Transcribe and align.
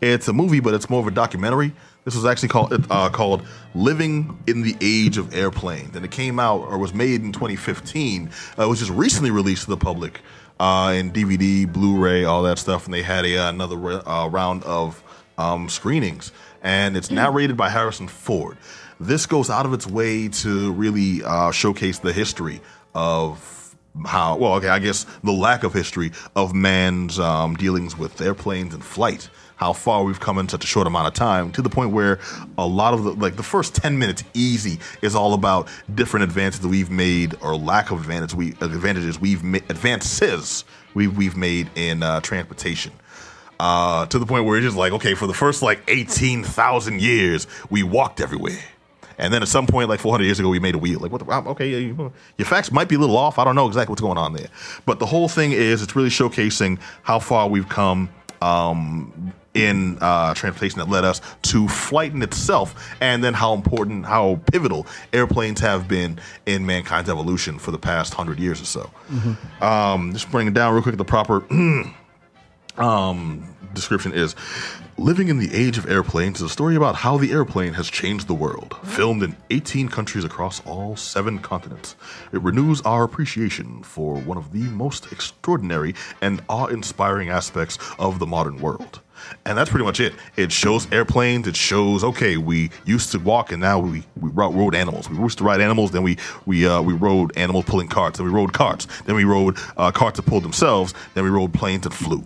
It's 0.00 0.28
a 0.28 0.32
movie, 0.32 0.60
but 0.60 0.74
it's 0.74 0.88
more 0.88 1.00
of 1.00 1.06
a 1.06 1.10
documentary. 1.10 1.72
This 2.04 2.14
was 2.14 2.24
actually 2.24 2.48
called 2.48 2.86
uh, 2.90 3.10
called 3.10 3.46
"Living 3.74 4.38
in 4.46 4.62
the 4.62 4.76
Age 4.80 5.18
of 5.18 5.34
Airplanes," 5.34 5.94
and 5.96 6.04
it 6.04 6.10
came 6.10 6.38
out 6.38 6.60
or 6.62 6.78
was 6.78 6.94
made 6.94 7.22
in 7.22 7.32
2015. 7.32 8.30
Uh, 8.58 8.62
it 8.62 8.66
was 8.66 8.78
just 8.78 8.90
recently 8.92 9.30
released 9.30 9.64
to 9.64 9.70
the 9.70 9.76
public 9.76 10.20
uh, 10.60 10.94
in 10.96 11.12
DVD, 11.12 11.70
Blu-ray, 11.70 12.24
all 12.24 12.42
that 12.44 12.58
stuff, 12.58 12.84
and 12.84 12.94
they 12.94 13.02
had 13.02 13.24
a, 13.24 13.48
another 13.48 13.76
uh, 14.08 14.28
round 14.28 14.64
of 14.64 15.02
um, 15.36 15.68
screenings. 15.68 16.32
And 16.62 16.96
it's 16.96 17.10
narrated 17.10 17.56
by 17.56 17.68
Harrison 17.68 18.08
Ford. 18.08 18.56
This 18.98 19.26
goes 19.26 19.48
out 19.48 19.64
of 19.64 19.72
its 19.72 19.86
way 19.86 20.28
to 20.28 20.72
really 20.72 21.22
uh, 21.22 21.52
showcase 21.52 22.00
the 22.00 22.12
history 22.12 22.60
of 22.94 23.57
how 24.06 24.36
well 24.36 24.54
okay 24.54 24.68
i 24.68 24.78
guess 24.78 25.04
the 25.24 25.32
lack 25.32 25.64
of 25.64 25.72
history 25.72 26.12
of 26.36 26.54
man's 26.54 27.18
um, 27.18 27.56
dealings 27.56 27.96
with 27.96 28.20
airplanes 28.20 28.74
and 28.74 28.84
flight 28.84 29.28
how 29.58 29.72
far 29.72 30.04
we've 30.04 30.20
come 30.20 30.38
in 30.38 30.48
such 30.48 30.62
a 30.62 30.66
short 30.66 30.86
amount 30.86 31.08
of 31.08 31.14
time 31.14 31.50
to 31.50 31.60
the 31.60 31.68
point 31.68 31.90
where 31.90 32.20
a 32.56 32.66
lot 32.66 32.94
of 32.94 33.02
the 33.02 33.12
like 33.14 33.36
the 33.36 33.42
first 33.42 33.74
10 33.74 33.98
minutes 33.98 34.22
easy 34.34 34.78
is 35.02 35.14
all 35.14 35.34
about 35.34 35.68
different 35.94 36.24
advances 36.24 36.60
that 36.60 36.68
we've 36.68 36.90
made 36.90 37.34
or 37.42 37.56
lack 37.56 37.90
of 37.90 37.98
advantage 37.98 38.34
we 38.34 38.50
advantages 38.60 39.20
we've 39.20 39.42
made 39.42 39.64
advances 39.68 40.64
we've, 40.94 41.16
we've 41.16 41.36
made 41.36 41.70
in 41.74 42.02
uh, 42.02 42.20
transportation. 42.20 42.92
Uh, 43.60 44.06
to 44.06 44.20
the 44.20 44.26
point 44.26 44.44
where 44.44 44.56
it's 44.56 44.64
just 44.64 44.76
like 44.76 44.92
okay 44.92 45.14
for 45.14 45.26
the 45.26 45.34
first 45.34 45.62
like 45.62 45.82
18000 45.88 47.00
years 47.00 47.48
we 47.70 47.82
walked 47.82 48.20
everywhere 48.20 48.62
and 49.18 49.34
then 49.34 49.42
at 49.42 49.48
some 49.48 49.66
point, 49.66 49.88
like 49.88 50.00
400 50.00 50.24
years 50.24 50.38
ago, 50.38 50.48
we 50.48 50.60
made 50.60 50.74
a 50.74 50.78
wheel. 50.78 51.00
Like, 51.00 51.12
what 51.12 51.26
the, 51.26 51.50
okay, 51.50 51.68
your 51.80 52.46
facts 52.46 52.70
might 52.70 52.88
be 52.88 52.94
a 52.94 52.98
little 52.98 53.16
off. 53.16 53.38
I 53.38 53.44
don't 53.44 53.56
know 53.56 53.66
exactly 53.66 53.92
what's 53.92 54.00
going 54.02 54.18
on 54.18 54.32
there. 54.32 54.48
But 54.86 55.00
the 55.00 55.06
whole 55.06 55.28
thing 55.28 55.52
is, 55.52 55.82
it's 55.82 55.96
really 55.96 56.08
showcasing 56.08 56.78
how 57.02 57.18
far 57.18 57.48
we've 57.48 57.68
come 57.68 58.08
um, 58.40 59.32
in 59.54 59.98
uh, 60.00 60.34
transportation 60.34 60.78
that 60.78 60.88
led 60.88 61.04
us 61.04 61.20
to 61.42 61.66
flight 61.66 62.12
in 62.12 62.22
itself, 62.22 62.94
and 63.00 63.24
then 63.24 63.34
how 63.34 63.54
important, 63.54 64.06
how 64.06 64.40
pivotal 64.52 64.86
airplanes 65.12 65.58
have 65.60 65.88
been 65.88 66.20
in 66.46 66.64
mankind's 66.64 67.10
evolution 67.10 67.58
for 67.58 67.72
the 67.72 67.78
past 67.78 68.14
hundred 68.14 68.38
years 68.38 68.60
or 68.62 68.66
so. 68.66 68.90
Um, 69.60 70.12
just 70.12 70.30
bring 70.30 70.46
it 70.46 70.54
down 70.54 70.74
real 70.74 70.82
quick. 70.82 70.96
The 70.96 71.04
proper 71.04 71.44
um, 72.76 73.54
description 73.74 74.12
is 74.12 74.34
Living 74.96 75.28
in 75.28 75.38
the 75.38 75.54
Age 75.54 75.78
of 75.78 75.88
Airplanes 75.88 76.38
is 76.38 76.42
a 76.42 76.48
story 76.48 76.74
about 76.74 76.96
how 76.96 77.16
the 77.18 77.30
airplane 77.30 77.74
has 77.74 77.88
changed 77.88 78.26
the 78.26 78.34
world. 78.34 78.76
Filmed 78.82 79.22
in 79.22 79.36
18 79.50 79.88
countries 79.88 80.24
across 80.24 80.60
all 80.66 80.96
seven 80.96 81.38
continents, 81.38 81.94
it 82.32 82.42
renews 82.42 82.80
our 82.82 83.04
appreciation 83.04 83.82
for 83.82 84.16
one 84.16 84.36
of 84.36 84.52
the 84.52 84.64
most 84.70 85.12
extraordinary 85.12 85.94
and 86.20 86.42
awe 86.48 86.66
inspiring 86.66 87.28
aspects 87.28 87.78
of 87.98 88.18
the 88.18 88.26
modern 88.26 88.58
world. 88.58 89.00
And 89.44 89.56
that's 89.58 89.70
pretty 89.70 89.84
much 89.84 90.00
it. 90.00 90.14
It 90.36 90.52
shows 90.52 90.90
airplanes. 90.92 91.46
It 91.46 91.56
shows 91.56 92.04
okay, 92.04 92.36
we 92.36 92.70
used 92.84 93.12
to 93.12 93.18
walk 93.18 93.52
and 93.52 93.60
now 93.60 93.78
we, 93.78 94.04
we 94.20 94.30
rode 94.30 94.74
animals. 94.74 95.08
We 95.08 95.18
used 95.18 95.38
to 95.38 95.44
ride 95.44 95.60
animals, 95.60 95.90
then 95.90 96.02
we 96.02 96.16
we 96.46 96.66
uh, 96.66 96.82
we 96.82 96.94
rode 96.94 97.36
animals 97.36 97.64
pulling 97.66 97.88
carts. 97.88 98.18
Then 98.18 98.26
we 98.26 98.32
rode 98.32 98.52
carts. 98.52 98.86
Then 99.06 99.16
we 99.16 99.24
rode 99.24 99.58
uh, 99.76 99.90
carts 99.90 100.16
that 100.16 100.26
pulled 100.26 100.44
themselves. 100.44 100.94
Then 101.14 101.24
we 101.24 101.30
rode 101.30 101.52
planes 101.52 101.82
that 101.82 101.92
flew. 101.92 102.24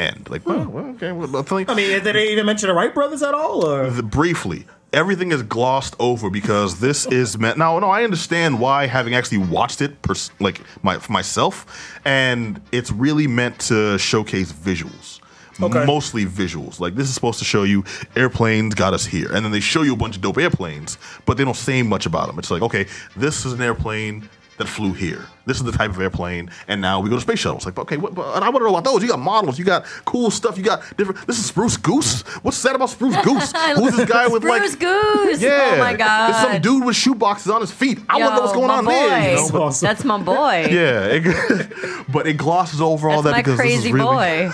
And 0.00 0.30
like, 0.30 0.46
well, 0.46 0.66
well, 0.66 0.86
okay, 0.94 1.12
well, 1.12 1.36
I 1.36 1.42
think 1.42 1.68
I 1.68 1.74
mean, 1.74 1.90
did 1.90 2.04
they 2.04 2.32
even 2.32 2.46
mention 2.46 2.68
the 2.68 2.74
Wright 2.74 2.94
brothers 2.94 3.22
at 3.22 3.34
all? 3.34 3.66
Or 3.66 3.90
the- 3.90 4.02
briefly, 4.02 4.64
everything 4.94 5.30
is 5.30 5.42
glossed 5.42 5.94
over 5.98 6.30
because 6.30 6.80
this 6.80 7.04
is 7.04 7.36
meant. 7.38 7.58
Now, 7.58 7.78
no, 7.78 7.90
I 7.90 8.02
understand 8.02 8.58
why, 8.60 8.86
having 8.86 9.14
actually 9.14 9.38
watched 9.38 9.82
it, 9.82 10.00
pers- 10.00 10.30
like 10.40 10.62
my 10.82 10.98
for 10.98 11.12
myself, 11.12 12.00
and 12.06 12.62
it's 12.72 12.90
really 12.90 13.26
meant 13.26 13.58
to 13.68 13.98
showcase 13.98 14.50
visuals. 14.52 15.20
Okay. 15.62 15.84
Mostly 15.84 16.24
visuals. 16.24 16.80
Like 16.80 16.94
this 16.94 17.06
is 17.06 17.14
supposed 17.14 17.38
to 17.40 17.44
show 17.44 17.64
you 17.64 17.84
airplanes 18.16 18.74
got 18.74 18.94
us 18.94 19.04
here, 19.04 19.30
and 19.30 19.44
then 19.44 19.52
they 19.52 19.60
show 19.60 19.82
you 19.82 19.92
a 19.92 19.96
bunch 19.96 20.16
of 20.16 20.22
dope 20.22 20.38
airplanes, 20.38 20.96
but 21.26 21.36
they 21.36 21.44
don't 21.44 21.54
say 21.56 21.82
much 21.82 22.06
about 22.06 22.28
them. 22.28 22.38
It's 22.38 22.50
like, 22.50 22.62
okay, 22.62 22.86
this 23.16 23.44
is 23.44 23.52
an 23.52 23.60
airplane 23.60 24.30
that 24.60 24.68
flew 24.68 24.92
here. 24.92 25.24
This 25.46 25.56
is 25.56 25.64
the 25.64 25.72
type 25.72 25.90
of 25.90 26.00
airplane, 26.00 26.50
and 26.68 26.80
now 26.80 27.00
we 27.00 27.08
go 27.08 27.16
to 27.16 27.20
space 27.22 27.38
shuttles. 27.40 27.64
Like, 27.66 27.76
okay, 27.78 27.96
what, 27.96 28.14
but- 28.14 28.36
and 28.36 28.44
I 28.44 28.50
want 28.50 28.58
to 28.58 28.64
know 28.64 28.76
about 28.76 28.84
those. 28.84 29.02
You 29.02 29.08
got 29.08 29.18
models, 29.18 29.58
you 29.58 29.64
got 29.64 29.84
cool 30.04 30.30
stuff, 30.30 30.56
you 30.58 30.62
got 30.62 30.82
different. 30.96 31.26
This 31.26 31.38
is 31.38 31.46
Spruce 31.46 31.76
Goose. 31.78 32.20
What's 32.42 32.62
that 32.62 32.76
about 32.76 32.90
Spruce 32.90 33.16
Goose? 33.24 33.50
Who's 33.76 33.96
this 33.96 34.08
guy 34.08 34.28
with 34.28 34.44
like? 34.44 34.62
Spruce 34.62 34.76
Goose. 34.76 35.40
Yeah, 35.42 35.72
Oh 35.74 35.78
my 35.78 35.94
god. 35.94 36.32
There's 36.32 36.52
some 36.52 36.60
dude 36.62 36.84
with 36.84 36.94
shoe 36.94 37.14
boxes 37.14 37.50
on 37.50 37.62
his 37.62 37.72
feet. 37.72 37.98
I 38.08 38.18
want 38.18 38.32
to 38.32 38.36
know 38.36 38.40
what's 38.42 38.52
going 38.52 38.68
my 38.68 38.76
on 38.78 38.84
there. 38.84 39.30
You 39.30 39.36
know? 39.52 39.62
Awesome. 39.62 39.86
That's 39.86 40.04
my 40.04 40.18
boy. 40.22 40.68
yeah, 40.70 41.06
it, 41.10 42.06
but 42.12 42.26
it 42.26 42.34
glosses 42.34 42.80
over 42.80 43.08
all 43.08 43.22
that 43.22 43.30
my 43.32 43.38
because 43.38 43.58
this 43.58 43.84
is 43.86 43.90
really 43.92 44.04
boy. 44.04 44.50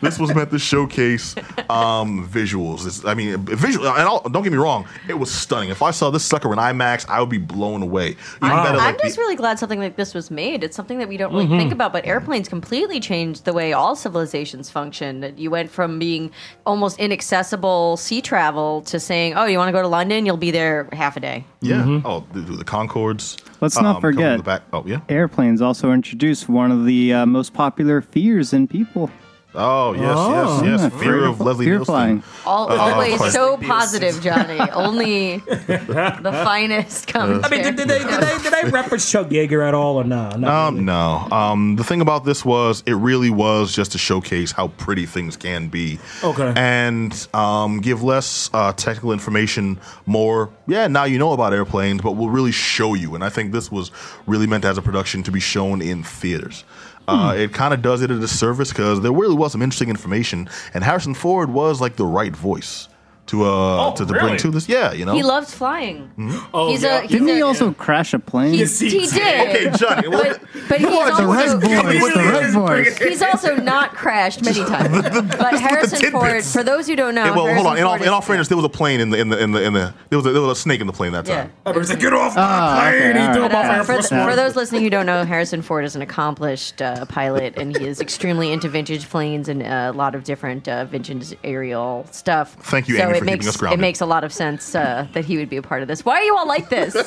This 0.00 0.18
was 0.18 0.34
meant 0.34 0.50
to 0.50 0.58
showcase 0.58 1.34
um, 1.68 2.28
visuals. 2.28 2.86
It's, 2.86 3.04
I 3.04 3.14
mean, 3.14 3.44
visual. 3.44 3.86
And 3.86 4.00
I'll, 4.02 4.20
don't 4.22 4.42
get 4.42 4.52
me 4.52 4.58
wrong, 4.58 4.86
it 5.08 5.14
was 5.18 5.30
stunning. 5.30 5.68
If 5.70 5.82
I 5.82 5.90
saw 5.90 6.10
this 6.10 6.24
sucker 6.24 6.52
in 6.52 6.58
IMAX, 6.58 7.06
I 7.08 7.20
would 7.20 7.28
be 7.28 7.38
blown 7.38 7.82
away. 7.82 8.08
Even 8.08 8.16
better, 8.40 8.78
I'm 8.78 8.96
just 8.98 9.16
the- 9.16 9.20
really 9.22 9.36
glad 9.36 9.58
something 9.58 9.78
like 9.78 9.96
this 9.96 10.14
was 10.14 10.30
made. 10.30 10.64
It's 10.64 10.76
something 10.76 10.98
that 10.98 11.08
we 11.08 11.16
don't 11.16 11.32
really 11.32 11.46
Mm-hmm. 11.46 11.58
think 11.58 11.72
about, 11.72 11.92
but 11.92 12.06
airplanes 12.06 12.48
completely 12.48 13.00
changed 13.00 13.44
the 13.44 13.52
way 13.52 13.72
all 13.72 13.96
civilizations 13.96 14.68
function. 14.70 15.34
You 15.36 15.50
went 15.50 15.70
from 15.70 15.98
being 15.98 16.30
almost 16.66 16.98
inaccessible 16.98 17.96
sea 17.96 18.20
travel 18.20 18.82
to 18.82 19.00
saying, 19.00 19.34
"Oh, 19.34 19.44
you 19.46 19.58
want 19.58 19.68
to 19.68 19.72
go 19.72 19.82
to 19.82 19.88
London? 19.88 20.26
You'll 20.26 20.36
be 20.36 20.50
there 20.50 20.88
half 20.92 21.16
a 21.16 21.20
day." 21.20 21.44
yeah. 21.60 22.00
Oh, 22.04 22.24
the, 22.32 22.40
the 22.40 22.64
Concordes. 22.64 23.38
Let's 23.60 23.76
not 23.76 23.96
um, 23.96 24.02
coming 24.02 24.14
forget- 24.16 24.30
in 24.32 24.36
The 24.38 24.42
back. 24.44 24.62
Oh 24.72 24.84
yeah. 24.86 25.00
Airplanes 25.08 25.60
also 25.62 25.92
introduced 25.92 26.48
one 26.48 26.70
of 26.70 26.84
the 26.86 27.12
uh, 27.14 27.26
most 27.26 27.52
popular 27.54 28.00
fears 28.00 28.52
in 28.52 28.66
people. 28.68 29.10
Oh 29.52 29.92
yes, 29.94 30.04
Oh. 30.16 30.62
yes, 30.62 30.80
Yeah, 30.82 30.88
yes. 30.90 31.02
Fear 31.02 31.24
of 31.24 31.40
Leslie 31.40 31.64
fear 31.66 31.74
Nielsen. 31.76 31.84
flying. 31.92 32.22
All, 32.46 32.70
Uh, 32.70 32.76
always 32.76 33.16
quite- 33.16 33.32
so 33.32 33.56
positive, 33.56 34.20
Johnny. 34.22 34.60
Only 34.72 35.38
the 35.38 36.30
finest 36.44 37.08
comes. 37.08 37.44
I 37.44 37.48
mean, 37.48 37.62
did, 37.64 37.74
did 37.76 37.88
they 37.88 37.98
did 37.98 38.08
they 38.20 38.38
did 38.42 38.52
they 38.52 38.70
reference 38.70 39.10
Chuck 39.10 39.28
Yeager 39.28 39.66
at 39.66 39.74
all 39.74 39.96
or 39.96 40.04
nah? 40.04 40.36
Not 40.36 40.68
Um, 40.68 40.84
no. 40.84 41.26
Um, 41.32 41.74
the 41.74 41.82
thing 41.82 42.00
about 42.00 42.24
this 42.24 42.44
was 42.44 42.84
it 42.86 42.94
really 42.94 43.30
was 43.30 43.74
just 43.74 43.90
to 43.92 43.98
showcase 43.98 44.52
how 44.52 44.68
pretty 44.68 45.04
things 45.04 45.36
can 45.36 45.66
be. 45.68 45.98
Okay. 46.22 46.52
And 46.54 47.26
um, 47.34 47.80
give 47.80 48.04
less 48.04 48.50
uh, 48.54 48.72
technical 48.72 49.10
information, 49.12 49.78
more. 50.06 50.50
Yeah, 50.68 50.86
now 50.86 51.04
you 51.04 51.18
know 51.18 51.32
about 51.32 51.52
airplanes, 51.52 52.02
but 52.02 52.12
we'll 52.12 52.30
really 52.30 52.52
show 52.52 52.94
you. 52.94 53.16
And 53.16 53.24
I 53.24 53.28
think 53.30 53.50
this 53.50 53.72
was 53.72 53.90
really 54.28 54.46
meant 54.46 54.64
as 54.64 54.78
a 54.78 54.82
production 54.82 55.24
to 55.24 55.32
be 55.32 55.40
shown 55.40 55.82
in 55.82 56.04
theaters. 56.04 56.62
Uh, 57.10 57.34
it 57.34 57.52
kind 57.52 57.74
of 57.74 57.82
does 57.82 58.02
it 58.02 58.10
a 58.10 58.18
disservice 58.18 58.70
because 58.70 59.00
there 59.00 59.12
really 59.12 59.34
was 59.34 59.52
some 59.52 59.62
interesting 59.62 59.88
information, 59.90 60.48
and 60.74 60.84
Harrison 60.84 61.14
Ford 61.14 61.50
was 61.50 61.80
like 61.80 61.96
the 61.96 62.06
right 62.06 62.34
voice 62.34 62.88
to 63.30 63.44
uh 63.44 63.48
Oh, 63.90 63.94
to, 63.96 64.04
to 64.06 64.12
really? 64.12 64.26
bring 64.28 64.38
to 64.38 64.50
this. 64.50 64.68
Yeah, 64.68 64.92
you 64.92 65.04
know. 65.04 65.14
He 65.14 65.22
loves 65.22 65.54
flying. 65.54 66.10
Oh, 66.52 66.68
he's 66.70 66.82
yeah. 66.82 66.98
a 66.98 67.00
he's 67.02 67.10
Didn't 67.12 67.28
a, 67.30 67.34
he 67.34 67.42
also 67.42 67.72
crash 67.72 68.12
a 68.14 68.18
plane? 68.18 68.54
He's, 68.54 68.78
he 68.78 68.90
he 68.90 69.06
did. 69.06 69.48
okay, 69.48 69.70
Johnny. 69.78 70.08
well, 70.08 70.22
But, 70.22 70.40
but 70.68 70.78
he's 70.80 70.88
the 70.88 70.92
red 70.92 71.12
also 71.14 71.58
voice, 71.60 72.14
the 72.14 72.30
red 72.32 72.50
voice. 72.52 72.98
he's 72.98 73.22
also 73.22 73.56
not 73.56 73.94
crashed 73.94 74.44
many 74.44 74.64
times. 74.74 75.02
But 75.02 75.58
Harrison 75.60 76.10
Ford, 76.10 76.44
for 76.44 76.62
those 76.62 76.86
who 76.86 76.96
don't 76.96 77.14
know, 77.14 77.24
Yeah, 77.26 77.34
well, 77.36 77.54
hold 77.54 77.66
on. 77.66 77.78
In 77.78 77.84
all, 77.84 77.94
in 78.02 78.08
all 78.08 78.20
fairness, 78.20 78.48
there 78.48 78.56
was 78.56 78.66
a 78.66 78.68
plane 78.70 79.00
in 79.00 79.10
the 79.10 79.18
in 79.18 79.28
the 79.28 79.38
in 79.42 79.52
the 79.52 79.62
in 79.62 79.72
the 79.72 79.94
there 80.10 80.18
was 80.18 80.26
a, 80.26 80.32
there 80.32 80.42
was 80.42 80.58
a 80.58 80.60
snake 80.60 80.80
in 80.80 80.86
the 80.86 80.92
plane 80.92 81.12
that 81.12 81.26
Yeah. 81.26 81.42
time. 81.42 81.52
Everybody's 81.66 81.90
like, 81.90 82.00
get 82.00 82.12
off 82.12 82.34
my 82.36 82.42
Ah, 82.42 82.80
plane! 82.90 83.16
he 83.16 83.32
threw 83.32 83.44
him 83.44 83.52
off 83.52 83.64
Uh, 83.64 83.84
for, 83.84 83.92
Force 83.94 84.08
for 84.08 84.16
One. 84.16 84.36
those 84.36 84.56
listening 84.56 84.82
who 84.82 84.90
don't 84.90 85.06
know, 85.06 85.24
Harrison 85.24 85.62
Ford 85.62 85.84
is 85.84 85.94
an 85.96 86.02
accomplished 86.02 86.82
uh, 86.82 87.04
pilot, 87.06 87.56
and 87.56 87.76
he 87.76 87.86
is 87.86 88.00
extremely 88.00 88.52
into 88.52 88.68
vintage 88.68 89.08
planes 89.08 89.48
and 89.48 89.62
uh, 89.62 89.90
a 89.92 89.96
lot 89.96 90.14
of 90.14 90.24
different 90.24 90.66
uh, 90.68 90.84
vintage 90.86 91.34
aerial 91.44 92.06
stuff. 92.10 92.54
Thank 92.62 92.88
you, 92.88 92.96
Amy, 92.98 93.18
it 93.18 93.19
for 93.20 93.24
makes, 93.24 93.36
keeping 93.38 93.48
us 93.48 93.56
grounded. 93.56 93.78
It 93.78 93.82
makes 93.82 94.00
a 94.00 94.06
lot 94.06 94.24
of 94.24 94.32
sense 94.32 94.74
uh, 94.74 95.06
that 95.12 95.24
he 95.24 95.36
would 95.36 95.48
be 95.48 95.56
a 95.56 95.62
part 95.62 95.82
of 95.82 95.88
this. 95.88 96.04
Why 96.04 96.16
are 96.16 96.22
you 96.24 96.36
all 96.36 96.46
like 96.48 96.68
this? 96.68 96.94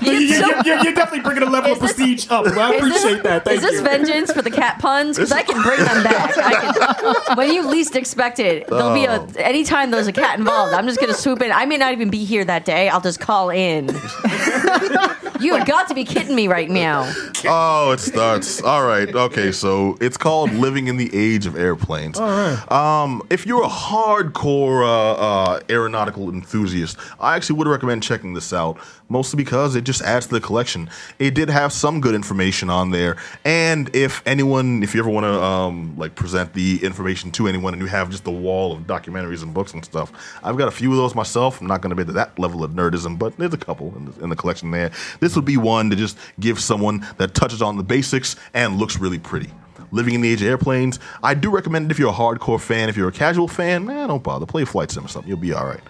You 0.00 0.12
You- 0.12 0.28
get 0.28 0.40
so- 0.40 0.46
you- 0.46 0.62
you're, 0.64 0.84
you're 0.84 0.92
definitely 0.94 1.20
bringing 1.22 1.42
a 1.42 1.50
level 1.50 1.72
of 1.72 1.80
this- 1.80 1.94
prestige 1.94 2.30
up. 2.30 2.44
Well, 2.44 2.60
I 2.60 2.74
Is 2.76 2.80
this- 2.82 2.96
appreciate 3.02 3.22
that. 3.24 3.44
Thank 3.44 3.56
is 3.56 3.62
this 3.64 3.80
vengeance 3.80 4.30
for 4.32 4.42
the 4.42 4.50
cat 4.50 4.78
puns? 4.78 5.16
Because 5.16 5.32
I 5.32 5.42
can 5.42 5.60
bring 5.60 5.78
them 5.80 6.04
back. 6.04 6.38
I 6.38 7.24
can, 7.26 7.36
when 7.36 7.52
you 7.52 7.66
least 7.66 7.96
expect 7.96 8.38
it, 8.38 8.68
there'll 8.68 8.94
be 8.94 9.08
Oh. 9.08 9.26
a 9.36 9.40
anytime 9.44 9.90
there's 9.90 10.06
a 10.06 10.12
cat 10.12 10.38
involved. 10.38 10.72
I'm 10.72 10.86
just 10.86 11.00
gonna 11.00 11.14
swoop 11.14 11.42
in. 11.42 11.50
I 11.50 11.66
may 11.66 11.78
not 11.78 11.92
even 11.92 12.10
be 12.10 12.24
here 12.24 12.44
that 12.44 12.64
day. 12.64 12.88
I'll 12.88 13.00
just 13.00 13.18
call 13.18 13.50
in. 13.50 13.86
you 15.40 15.54
have 15.56 15.66
got 15.66 15.88
to 15.88 15.94
be 15.94 16.04
kidding 16.04 16.34
me 16.34 16.48
right 16.48 16.70
now. 16.70 17.12
Oh, 17.46 17.92
it 17.92 18.00
starts. 18.00 18.62
All 18.62 18.86
right. 18.86 19.12
Okay. 19.14 19.52
So 19.52 19.96
it's 20.00 20.16
called 20.16 20.52
Living 20.52 20.88
in 20.88 20.96
the 20.96 21.14
Age 21.14 21.46
of 21.46 21.56
Airplanes. 21.56 22.18
All 22.18 22.28
right. 22.28 22.72
Um, 22.72 23.22
if 23.30 23.46
you're 23.46 23.64
a 23.64 23.68
hardcore 23.68 24.84
uh, 24.84 25.12
uh, 25.14 25.60
aeronautical 25.70 26.30
enthusiast, 26.30 26.96
I 27.20 27.36
actually 27.36 27.56
would 27.58 27.68
recommend 27.68 28.02
checking 28.02 28.34
this 28.34 28.52
out. 28.52 28.78
Mostly 29.10 29.38
because 29.38 29.74
it 29.74 29.84
just 29.84 30.02
adds 30.02 30.26
to 30.26 30.34
the 30.34 30.40
collection. 30.40 30.90
It 31.18 31.34
did 31.34 31.48
have 31.48 31.72
some 31.72 32.02
good 32.02 32.14
information 32.14 32.68
on 32.68 32.90
there, 32.90 33.16
and 33.42 33.88
if 33.96 34.22
anyone, 34.26 34.82
if 34.82 34.94
you 34.94 35.00
ever 35.00 35.08
want 35.08 35.24
to 35.24 35.42
um, 35.42 35.96
like 35.96 36.14
present 36.14 36.52
the 36.52 36.84
information 36.84 37.30
to 37.30 37.48
anyone, 37.48 37.72
and 37.72 37.80
you 37.80 37.88
have 37.88 38.10
just 38.10 38.26
a 38.26 38.30
wall 38.30 38.74
of 38.74 38.82
documentaries 38.82 39.42
and 39.42 39.54
books 39.54 39.72
and 39.72 39.82
stuff, 39.82 40.12
I've 40.42 40.58
got 40.58 40.68
a 40.68 40.70
few 40.70 40.90
of 40.90 40.98
those 40.98 41.14
myself. 41.14 41.58
I'm 41.62 41.66
not 41.66 41.80
going 41.80 41.88
to 41.88 41.96
be 41.96 42.04
to 42.04 42.12
that 42.12 42.38
level 42.38 42.62
of 42.62 42.72
nerdism, 42.72 43.18
but 43.18 43.34
there's 43.38 43.54
a 43.54 43.56
couple 43.56 43.96
in 43.96 44.04
the, 44.04 44.24
in 44.24 44.28
the 44.28 44.36
collection 44.36 44.70
there. 44.72 44.90
This 45.20 45.27
would 45.36 45.44
be 45.44 45.56
one 45.56 45.90
to 45.90 45.96
just 45.96 46.18
give 46.40 46.60
someone 46.60 47.06
that 47.18 47.34
touches 47.34 47.62
on 47.62 47.76
the 47.76 47.82
basics 47.82 48.36
and 48.54 48.76
looks 48.78 48.98
really 48.98 49.18
pretty. 49.18 49.50
Living 49.90 50.12
in 50.14 50.20
the 50.20 50.30
Age 50.30 50.42
of 50.42 50.48
Airplanes. 50.48 50.98
I 51.22 51.32
do 51.32 51.50
recommend 51.50 51.86
it 51.86 51.90
if 51.90 51.98
you're 51.98 52.10
a 52.10 52.14
hardcore 52.14 52.60
fan. 52.60 52.90
If 52.90 52.96
you're 52.96 53.08
a 53.08 53.12
casual 53.12 53.48
fan, 53.48 53.86
man, 53.86 54.08
don't 54.08 54.22
bother. 54.22 54.44
Play 54.44 54.66
Flight 54.66 54.90
Sim 54.90 55.06
or 55.06 55.08
something. 55.08 55.28
You'll 55.28 55.38
be 55.38 55.54
all 55.54 55.64
right. 55.64 55.80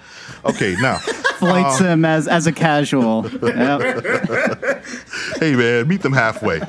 Okay, 0.44 0.76
now, 0.80 0.96
Flight 1.38 1.66
uh, 1.66 1.70
sim 1.72 2.04
as 2.04 2.28
as 2.28 2.46
a 2.46 2.52
casual. 2.52 3.22
Hey 5.40 5.54
man, 5.54 5.86
meet 5.86 6.02
them 6.02 6.12
halfway. 6.12 6.60